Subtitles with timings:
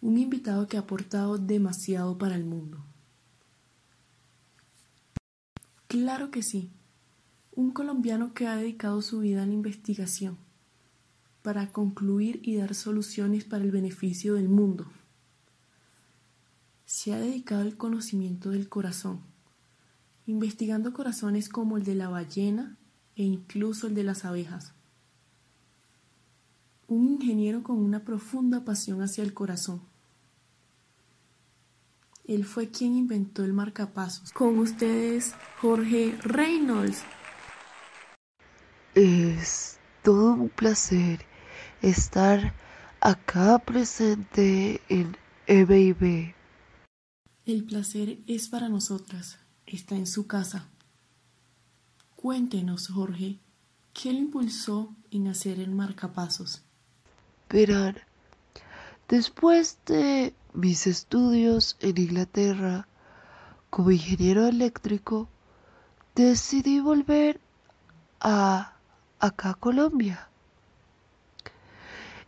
[0.00, 2.84] Un invitado que ha aportado demasiado para el mundo.
[5.88, 6.70] Claro que sí.
[7.52, 10.38] Un colombiano que ha dedicado su vida a la investigación
[11.42, 14.90] para concluir y dar soluciones para el beneficio del mundo.
[16.84, 19.20] Se ha dedicado al conocimiento del corazón,
[20.26, 22.76] investigando corazones como el de la ballena
[23.16, 24.74] e incluso el de las abejas.
[26.90, 29.80] Un ingeniero con una profunda pasión hacia el corazón.
[32.24, 34.32] Él fue quien inventó el marcapasos.
[34.32, 37.04] Con ustedes, Jorge Reynolds.
[38.96, 41.24] Es todo un placer
[41.80, 42.54] estar
[43.00, 46.34] acá presente en EBIB.
[47.46, 49.38] El placer es para nosotras.
[49.64, 50.68] Está en su casa.
[52.16, 53.38] Cuéntenos, Jorge,
[53.92, 56.64] ¿qué le impulsó en hacer el marcapasos?
[57.50, 57.98] Verán,
[59.08, 62.86] después de mis estudios en Inglaterra
[63.70, 65.28] como ingeniero eléctrico,
[66.14, 67.40] decidí volver
[68.20, 68.74] a
[69.18, 70.28] acá Colombia.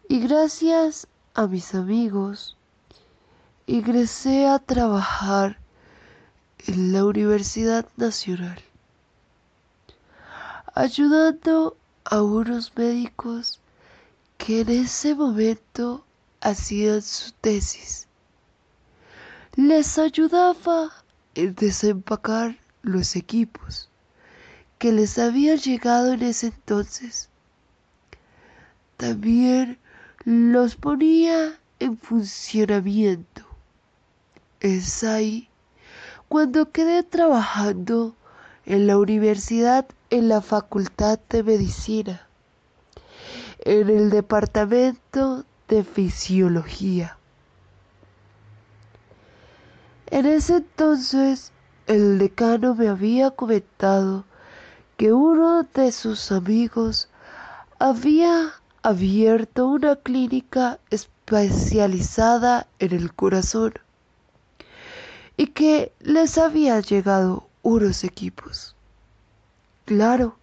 [0.08, 2.56] Y gracias a mis amigos,
[3.66, 5.56] ingresé a trabajar
[6.66, 8.60] en la Universidad Nacional,
[10.74, 13.61] ayudando a unos médicos
[14.44, 16.04] que en ese momento
[16.40, 18.08] hacían su tesis.
[19.54, 20.90] Les ayudaba
[21.36, 23.88] en desempacar los equipos
[24.78, 27.28] que les habían llegado en ese entonces.
[28.96, 29.78] También
[30.24, 33.46] los ponía en funcionamiento.
[34.58, 35.48] Es ahí
[36.28, 38.16] cuando quedé trabajando
[38.66, 42.26] en la universidad en la Facultad de Medicina,
[43.64, 47.16] en el Departamento de Fisiología.
[50.06, 51.52] En ese entonces
[51.86, 54.24] el decano me había comentado
[54.96, 57.08] que uno de sus amigos
[57.78, 58.52] había
[58.82, 63.74] abierto una clínica especializada en el corazón
[65.36, 68.74] y que les había llegado unos equipos.
[69.84, 70.36] Claro,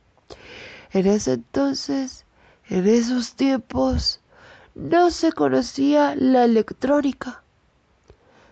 [0.91, 2.25] en ese entonces,
[2.69, 4.21] en esos tiempos,
[4.75, 7.43] no se conocía la electrónica.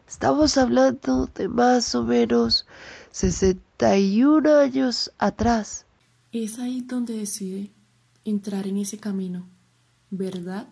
[0.08, 2.66] Estamos hablando de más o menos
[3.12, 5.86] 61 años atrás.
[6.32, 7.72] Es ahí donde decide
[8.26, 9.48] entrar en ese camino
[10.10, 10.68] ¿verdad?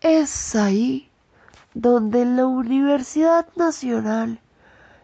[0.00, 1.08] Es ahí
[1.74, 4.40] donde en la Universidad Nacional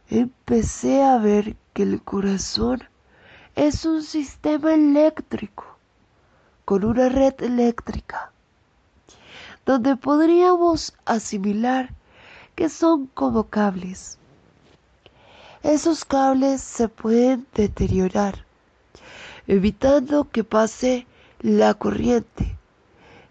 [0.08, 2.82] empecé a ver que el corazón
[3.54, 5.72] es un sistema eléctrico
[6.64, 8.32] con una red eléctrica
[9.64, 11.94] donde podríamos asimilar
[12.54, 14.18] que son como cables.
[15.62, 18.44] Esos cables se pueden deteriorar,
[19.46, 21.06] evitando que pase
[21.40, 22.56] la corriente,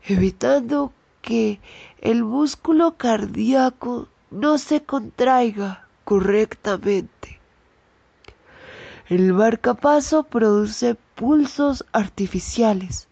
[0.06, 1.60] evitando que
[2.00, 7.40] el músculo cardíaco no se contraiga correctamente.
[9.10, 13.10] El marcapaso produce pulsos artificiales,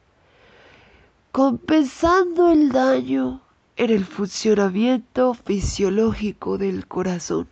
[1.31, 3.41] compensando el daño
[3.75, 7.47] en el funcionamiento fisiológico del corazón.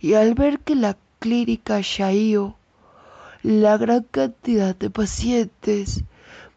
[0.00, 2.56] Y al ver que la clínica Shaio
[3.42, 6.04] la gran cantidad de pacientes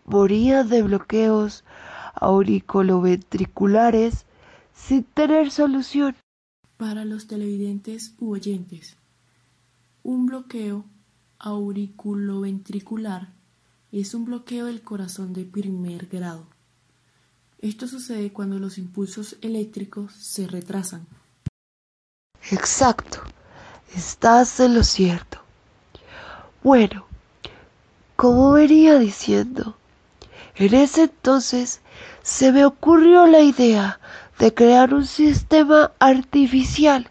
[0.05, 1.65] moría de bloqueos
[2.13, 4.27] auriculoventriculares
[4.73, 6.15] sin tener solución.
[6.77, 8.97] Para los televidentes u oyentes,
[10.03, 10.85] un bloqueo
[11.39, 13.34] auriculoventricular
[14.01, 16.45] es un bloqueo del corazón de primer grado.
[17.59, 21.07] Esto sucede cuando los impulsos eléctricos se retrasan.
[22.51, 23.21] Exacto,
[23.95, 25.39] estás en lo cierto.
[26.61, 27.05] Bueno,
[28.15, 29.77] como venía diciendo,
[30.55, 31.79] en ese entonces
[32.21, 33.99] se me ocurrió la idea
[34.39, 37.09] de crear un sistema artificial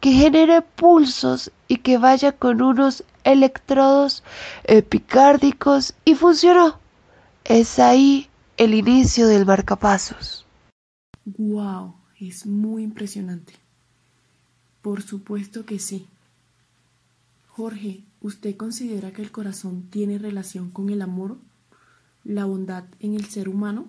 [0.00, 4.22] que genere pulsos y que vaya con unos electrodos
[4.64, 6.78] epicárdicos y funcionó.
[7.44, 10.46] Es ahí el inicio del marcapasos.
[11.24, 11.94] ¡Wow!
[12.20, 13.54] Es muy impresionante.
[14.82, 16.06] Por supuesto que sí.
[17.48, 21.38] Jorge, ¿usted considera que el corazón tiene relación con el amor,
[22.24, 23.88] la bondad en el ser humano?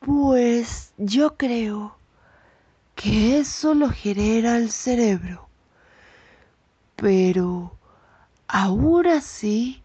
[0.00, 1.96] Pues yo creo
[2.94, 5.48] que eso lo genera el cerebro.
[6.96, 7.76] Pero
[8.48, 9.82] aún así,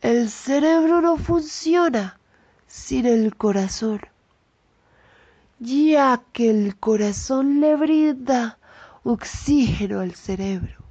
[0.00, 2.18] el cerebro no funciona
[2.66, 4.00] sin el corazón,
[5.58, 8.58] ya que el corazón le brinda
[9.02, 10.84] oxígeno al cerebro,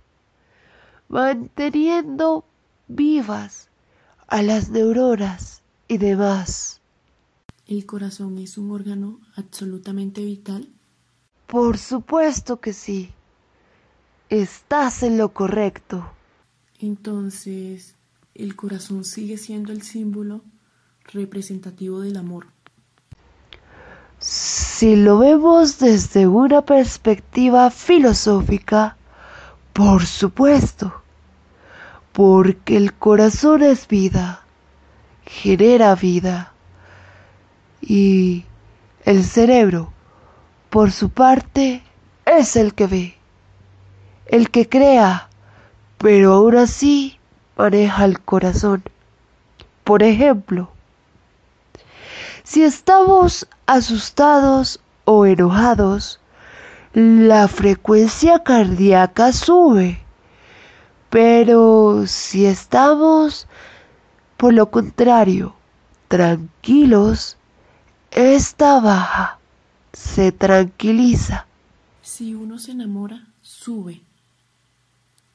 [1.09, 2.45] manteniendo
[2.87, 3.69] vivas
[4.27, 6.81] a las neuronas y demás.
[7.67, 10.67] ¿El corazón es un órgano absolutamente vital?
[11.47, 13.11] Por supuesto que sí.
[14.29, 16.11] Estás en lo correcto.
[16.83, 17.95] Entonces,
[18.35, 20.41] el corazón sigue siendo el símbolo
[21.13, 22.47] representativo del amor.
[24.19, 28.97] Si lo vemos desde una perspectiva filosófica,
[29.71, 30.93] por supuesto,
[32.11, 34.43] porque el corazón es vida,
[35.25, 36.51] genera vida,
[37.79, 38.43] y
[39.05, 39.93] el cerebro,
[40.69, 41.81] por su parte,
[42.25, 43.15] es el que ve,
[44.25, 45.29] el que crea,
[46.03, 47.17] pero aún así
[47.55, 48.83] maneja el corazón.
[49.85, 50.69] Por ejemplo,
[52.43, 56.19] si estamos asustados o enojados,
[56.93, 60.01] la frecuencia cardíaca sube.
[61.09, 63.47] Pero si estamos,
[64.35, 65.55] por lo contrario,
[66.09, 67.37] tranquilos,
[68.11, 69.39] esta baja,
[69.93, 71.47] se tranquiliza.
[72.01, 74.01] Si uno se enamora, sube.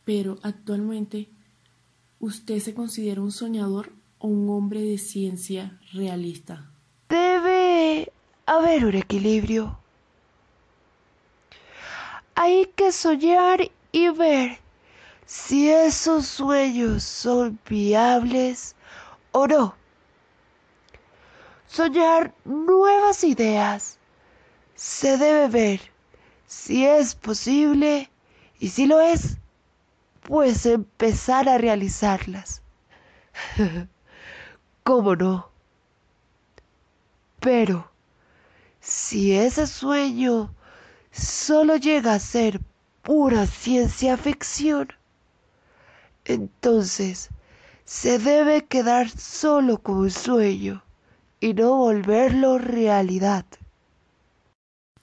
[0.08, 1.28] Pero actualmente,
[2.19, 6.70] ¿usted se considera un soñador o un hombre de ciencia realista?
[7.10, 8.10] Debe
[8.46, 9.78] haber un equilibrio.
[12.34, 14.58] Hay que soñar y ver
[15.26, 18.76] si esos sueños son viables
[19.32, 19.75] o no.
[21.66, 23.99] Soñar nuevas ideas.
[24.75, 25.81] Se debe ver
[26.46, 28.08] si es posible
[28.58, 29.37] y si lo es,
[30.28, 32.60] pues empezar a realizarlas.
[34.84, 35.48] ¿Cómo no?
[37.40, 37.90] Pero,
[38.78, 40.54] si ese sueño
[41.10, 42.60] solo llega a ser
[43.00, 44.88] pura ciencia ficción,
[46.26, 47.30] entonces
[47.86, 50.84] se debe quedar solo con un sueño
[51.40, 53.46] y no volverlo realidad.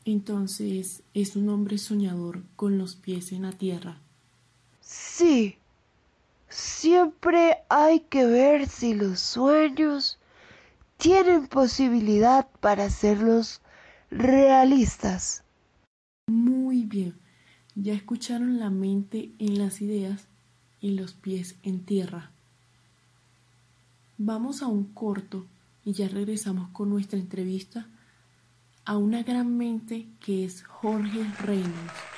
[0.06, 4.05] Entonces es un hombre soñador con los pies en la tierra.
[4.98, 5.58] Sí,
[6.48, 10.18] siempre hay que ver si los sueños
[10.96, 13.62] tienen posibilidad para hacerlos
[14.10, 15.44] realistas.
[16.28, 17.14] Muy bien,
[17.76, 20.28] ya escucharon la mente en las ideas
[20.80, 22.32] y los pies en tierra.
[24.18, 25.46] Vamos a un corto
[25.84, 27.86] y ya regresamos con nuestra entrevista
[28.86, 32.15] a una gran mente que es Jorge Reynolds.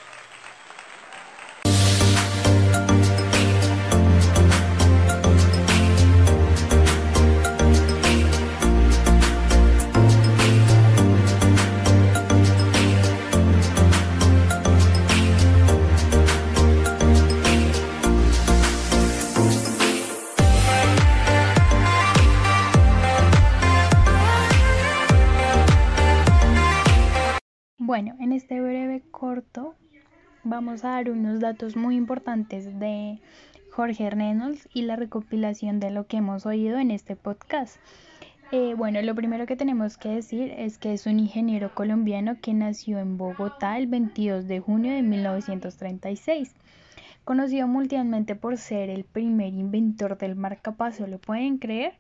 [28.19, 29.75] En este breve corto
[30.43, 33.19] vamos a dar unos datos muy importantes de
[33.71, 37.77] Jorge Reynolds y la recopilación de lo que hemos oído en este podcast.
[38.51, 42.53] Eh, bueno, lo primero que tenemos que decir es que es un ingeniero colombiano que
[42.53, 46.55] nació en Bogotá el 22 de junio de 1936.
[47.25, 51.93] Conocido mundialmente por ser el primer inventor del marcapaso, ¿lo pueden creer?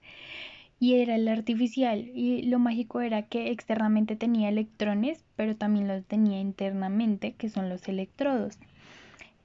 [0.79, 6.05] Y era el artificial y lo mágico era que externamente tenía electrones pero también los
[6.05, 8.57] tenía internamente que son los electrodos.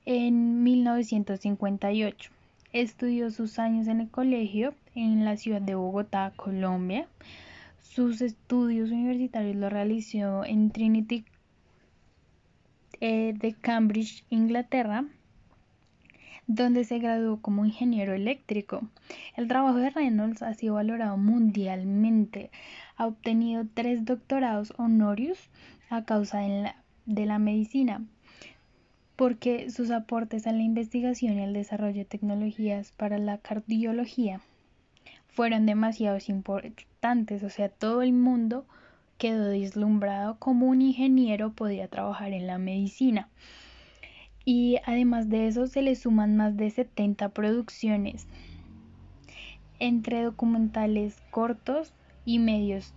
[0.05, 2.31] En 1958
[2.73, 7.07] estudió sus años en el colegio en la ciudad de Bogotá Colombia.
[7.81, 11.25] Sus estudios universitarios los realizó en Trinity
[13.01, 15.05] eh, de Cambridge Inglaterra
[16.46, 18.82] donde se graduó como ingeniero eléctrico.
[19.37, 22.50] El trabajo de Reynolds ha sido valorado mundialmente.
[22.96, 25.38] Ha obtenido tres doctorados honorios
[25.88, 28.04] a causa de la, de la medicina,
[29.16, 34.40] porque sus aportes a la investigación y al desarrollo de tecnologías para la cardiología
[35.28, 37.42] fueron demasiado importantes.
[37.42, 38.66] O sea, todo el mundo
[39.18, 43.28] quedó deslumbrado como un ingeniero podía trabajar en la medicina
[44.44, 48.26] y además de eso se le suman más de 70 producciones
[49.78, 51.92] entre documentales cortos
[52.25, 52.94] y medios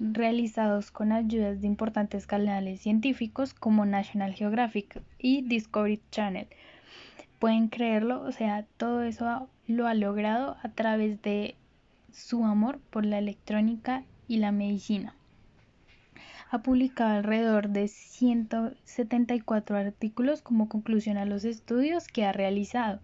[0.00, 6.46] realizados con ayudas de importantes canales científicos como National Geographic y Discovery Channel.
[7.38, 11.56] Pueden creerlo, o sea, todo eso lo ha logrado a través de
[12.12, 15.17] su amor por la electrónica y la medicina.
[16.50, 23.00] Ha publicado alrededor de 174 artículos como conclusión a los estudios que ha realizado.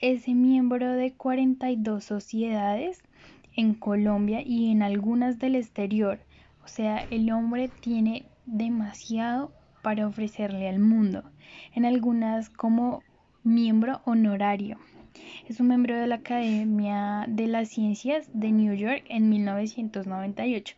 [0.00, 3.02] Es miembro de 42 sociedades
[3.54, 6.18] en Colombia y en algunas del exterior.
[6.64, 11.22] O sea, el hombre tiene demasiado para ofrecerle al mundo.
[11.72, 13.02] En algunas como
[13.44, 14.78] miembro honorario.
[15.48, 20.74] Es un miembro de la Academia de las Ciencias de New York en 1998.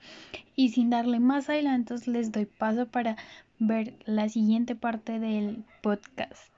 [0.55, 3.17] Y sin darle más adelantos, les doy paso para
[3.59, 6.51] ver la siguiente parte del podcast.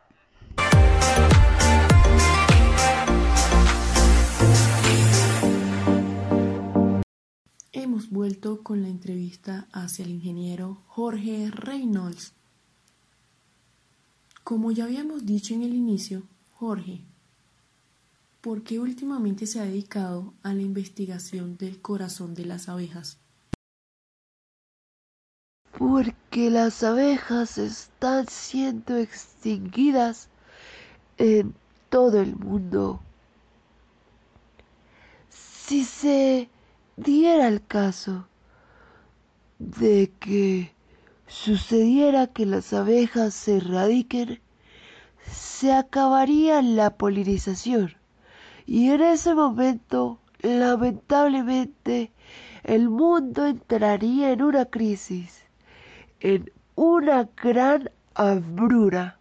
[7.72, 12.32] Hemos vuelto con la entrevista hacia el ingeniero Jorge Reynolds.
[14.44, 17.02] Como ya habíamos dicho en el inicio, Jorge,
[18.40, 23.18] ¿por qué últimamente se ha dedicado a la investigación del corazón de las abejas?
[25.76, 30.28] Porque las abejas están siendo extinguidas
[31.16, 31.54] en
[31.88, 33.00] todo el mundo.
[35.30, 36.48] Si se
[36.96, 38.26] diera el caso
[39.58, 40.72] de que
[41.26, 44.40] sucediera que las abejas se erradiquen,
[45.30, 47.97] se acabaría la polinización.
[48.68, 52.12] Y en ese momento, lamentablemente,
[52.64, 55.42] el mundo entraría en una crisis,
[56.20, 59.16] en una gran hambruna.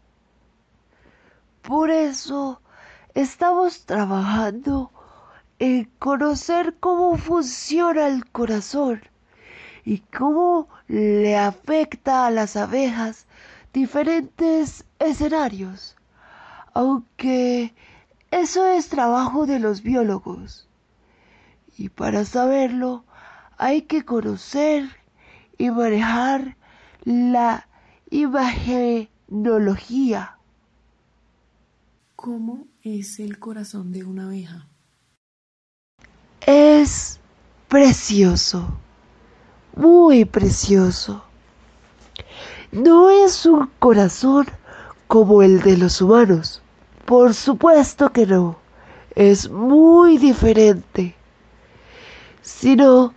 [1.62, 2.60] Por eso
[3.14, 4.92] estamos trabajando
[5.60, 9.00] en conocer cómo funciona el corazón
[9.86, 13.28] y cómo le afecta a las abejas
[13.72, 15.96] diferentes escenarios.
[16.74, 17.74] Aunque
[18.38, 20.68] eso es trabajo de los biólogos.
[21.78, 23.06] Y para saberlo
[23.58, 24.90] hay que conocer
[25.58, 26.58] y manejar
[27.04, 27.68] la
[28.10, 30.38] imagenología.
[32.16, 34.68] ¿Cómo es el corazón de una abeja?
[36.42, 37.20] Es
[37.68, 38.80] precioso
[39.78, 41.24] muy precioso.
[42.72, 44.48] No es un corazón
[45.08, 46.62] como el de los humanos.
[47.08, 48.58] Por supuesto que no.
[49.16, 51.16] Es muy diferente.
[52.42, 53.14] Sino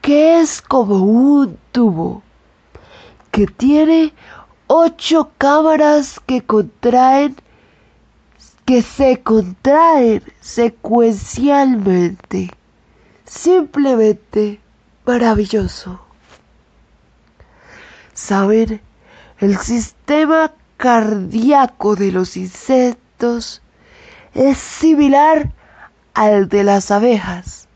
[0.00, 2.22] que es como un tubo
[3.32, 4.12] que tiene
[4.68, 7.34] ocho cámaras que contraen
[8.64, 12.52] que se contraen secuencialmente.
[13.26, 14.60] Simplemente
[15.04, 15.98] maravilloso.
[18.12, 18.80] Saber
[19.40, 23.03] el sistema cardíaco de los insectos
[24.34, 25.52] es similar
[26.14, 27.68] al de las abejas.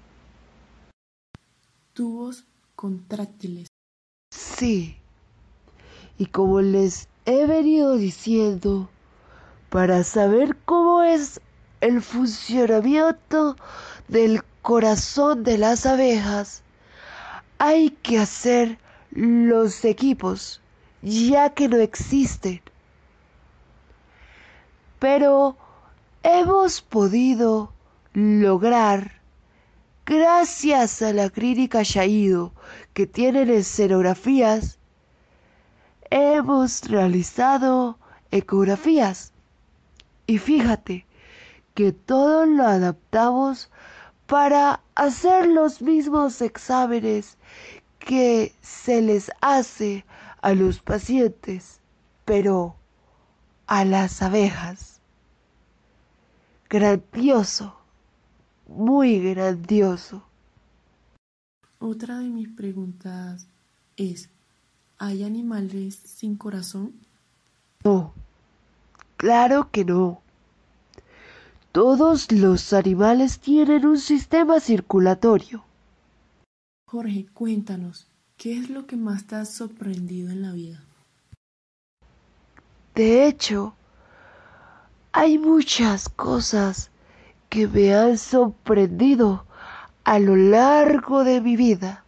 [1.93, 3.69] Tubos contráctiles.
[4.31, 4.97] Sí.
[6.19, 8.91] Y como les he venido diciendo,
[9.71, 11.41] para saber cómo es
[11.81, 13.57] el funcionamiento
[14.09, 16.63] del corazón de las abejas,
[17.59, 18.79] hay que hacer
[19.13, 20.61] los equipos,
[21.03, 22.61] ya que no existen.
[24.99, 25.57] Pero
[26.23, 27.73] hemos podido
[28.13, 29.21] lograr,
[30.05, 32.53] gracias a la clínica Shaido
[32.95, 34.79] que tienen escenografías,
[36.11, 37.99] hemos realizado
[38.31, 39.33] ecografías.
[40.27, 41.07] Y fíjate
[41.75, 43.71] que todo lo adaptamos
[44.27, 47.39] para hacer los mismos exámenes
[48.01, 50.05] que se les hace
[50.43, 51.81] a los pacientes,
[52.25, 52.75] pero
[53.69, 54.99] a las abejas.
[56.71, 57.77] Grandioso,
[58.67, 60.23] muy grandioso.
[61.79, 63.47] Otra de mis preguntas
[63.97, 64.31] es,
[64.97, 66.95] ¿hay animales sin corazón?
[67.85, 68.15] No,
[69.19, 70.23] claro que no.
[71.71, 75.63] Todos los animales tienen un sistema circulatorio.
[76.87, 78.07] Jorge, cuéntanos,
[78.39, 80.83] ¿qué es lo que más te ha sorprendido en la vida?
[82.99, 83.77] De hecho,
[85.13, 86.91] hay muchas cosas
[87.49, 89.45] que me han sorprendido
[90.03, 92.03] a lo largo de mi vida.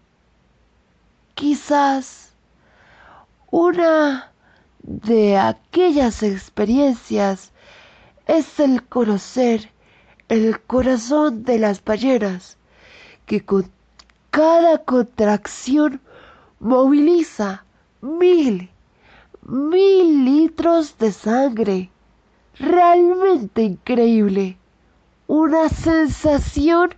[1.37, 2.33] Quizás
[3.53, 4.33] una
[4.83, 7.53] de aquellas experiencias
[8.27, 9.71] es el conocer
[10.29, 12.57] el corazón de las ballenas,
[13.27, 13.71] que con
[14.33, 16.01] cada contracción
[16.59, 17.65] moviliza
[18.01, 18.73] mil,
[19.43, 21.91] mil litros de sangre.
[22.59, 24.57] Realmente increíble.
[25.27, 26.91] una sensación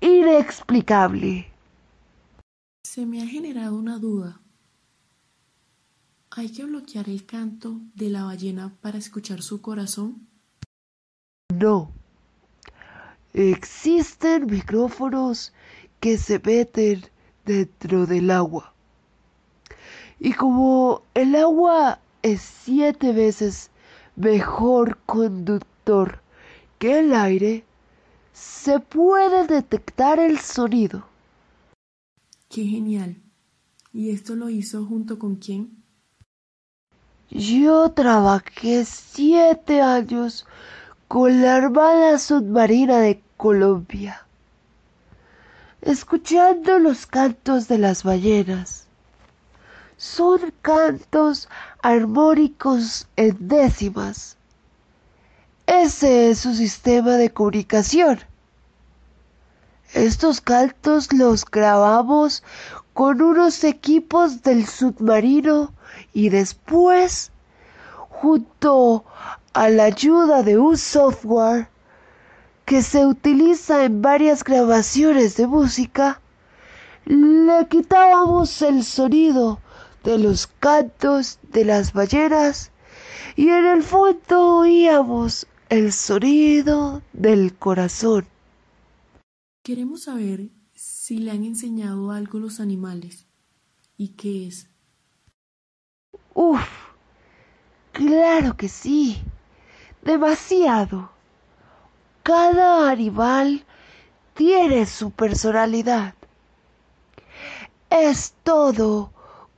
[0.00, 1.46] inexplicable.
[2.84, 4.40] Se me ha generado una duda.
[6.30, 10.26] ¿Hay que bloquear el canto de la ballena para escuchar su corazón?
[11.54, 11.92] No.
[13.34, 15.52] Existen micrófonos
[16.00, 17.04] que se meten
[17.44, 18.73] dentro del agua.
[20.18, 23.70] Y como el agua es siete veces
[24.16, 26.20] mejor conductor
[26.78, 27.64] que el aire,
[28.32, 31.04] se puede detectar el sonido.
[32.48, 33.16] Qué genial.
[33.92, 35.82] ¿Y esto lo hizo junto con quién?
[37.30, 40.46] Yo trabajé siete años
[41.08, 44.26] con la Armada Submarina de Colombia,
[45.80, 48.86] escuchando los cantos de las ballenas.
[49.96, 51.48] Son cantos
[51.82, 54.36] armónicos en décimas.
[55.66, 58.20] Ese es su sistema de comunicación.
[59.92, 62.42] Estos cantos los grabamos
[62.92, 65.72] con unos equipos del submarino
[66.12, 67.30] y después,
[68.08, 69.04] junto
[69.52, 71.68] a la ayuda de un software
[72.64, 76.20] que se utiliza en varias grabaciones de música,
[77.04, 79.60] le quitábamos el sonido
[80.04, 82.70] de los cantos de las ballenas
[83.36, 88.26] y en el fondo oíamos el sonido del corazón.
[89.62, 93.26] Queremos saber si le han enseñado algo los animales
[93.96, 94.68] y qué es.
[96.34, 96.68] Uf,
[97.92, 99.22] claro que sí,
[100.02, 101.10] demasiado.
[102.22, 103.64] Cada animal
[104.34, 106.14] tiene su personalidad.
[107.88, 109.13] Es todo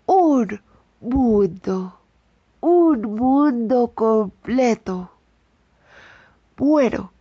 [0.06, 0.60] un
[1.00, 1.98] mundo,
[2.60, 5.10] un mundo completo.
[6.56, 7.12] Bueno,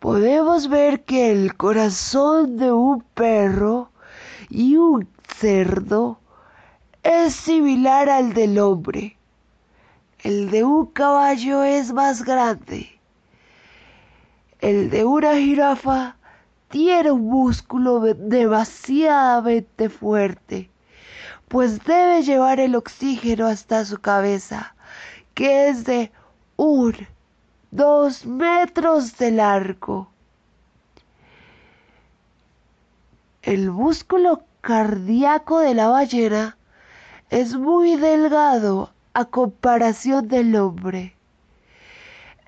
[0.00, 3.90] podemos ver que el corazón de un perro
[4.48, 6.18] y un cerdo
[7.04, 9.16] es similar al del hombre.
[10.22, 12.98] El de un caballo es más grande.
[14.60, 16.16] El de una jirafa
[16.68, 20.70] tiene un músculo demasiadamente fuerte,
[21.50, 24.76] pues debe llevar el oxígeno hasta su cabeza,
[25.34, 26.12] que es de
[26.56, 26.94] un
[27.72, 30.08] dos metros de largo.
[33.42, 36.56] El músculo cardíaco de la ballena
[37.30, 41.16] es muy delgado a comparación del hombre.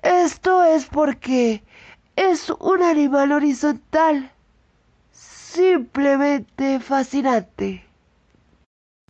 [0.01, 1.61] Esto es porque
[2.15, 4.31] es un animal horizontal,
[5.11, 7.83] simplemente fascinante.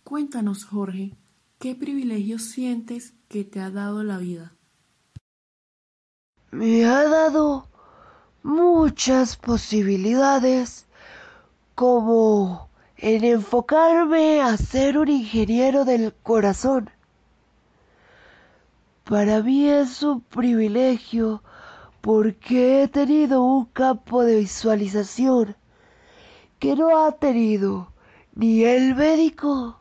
[0.04, 1.16] Cuéntanos, Jorge,
[1.58, 4.54] ¿qué privilegios sientes que te ha dado la vida?
[6.54, 7.66] me ha dado
[8.44, 10.86] muchas posibilidades
[11.74, 16.90] como en enfocarme a ser un ingeniero del corazón.
[19.02, 21.42] Para mí es un privilegio
[22.00, 25.56] porque he tenido un campo de visualización
[26.60, 27.88] que no ha tenido
[28.36, 29.80] ni el médico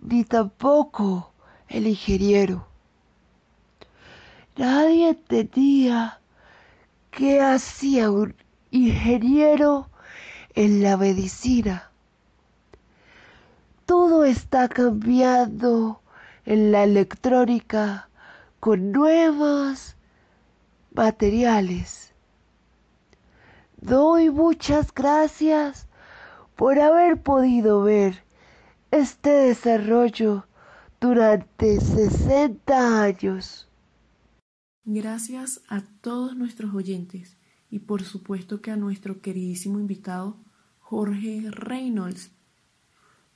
[0.00, 1.32] ni tampoco
[1.68, 2.66] el ingeniero.
[4.56, 6.20] Nadie entendía
[7.10, 8.34] qué hacía un
[8.70, 9.88] ingeniero
[10.54, 11.90] en la medicina.
[13.86, 16.00] Todo está cambiando
[16.44, 18.08] en la electrónica
[18.58, 19.96] con nuevos
[20.92, 22.12] materiales.
[23.80, 25.86] Doy muchas gracias
[26.56, 28.22] por haber podido ver
[28.90, 30.46] este desarrollo
[31.00, 33.68] durante 60 años.
[34.84, 37.36] Gracias a todos nuestros oyentes
[37.70, 40.36] y por supuesto que a nuestro queridísimo invitado
[40.80, 42.32] Jorge Reynolds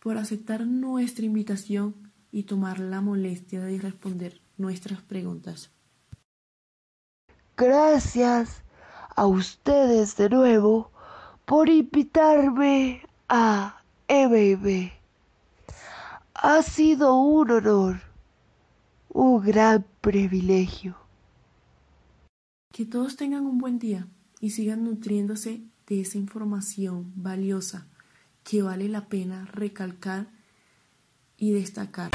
[0.01, 1.95] por aceptar nuestra invitación
[2.33, 5.71] y tomar la molestia de responder nuestras preguntas.
[7.57, 8.65] Gracias
[9.15, 10.91] a ustedes de nuevo
[11.45, 15.04] por invitarme a EBB.
[16.47, 18.03] Ha sido un honor,
[19.09, 20.95] un gran privilegio.
[22.71, 24.09] Que todos tengan un buen día
[24.43, 27.87] y sigan nutriéndose de esa información valiosa
[28.43, 30.27] que vale la pena recalcar
[31.39, 32.11] y destacar.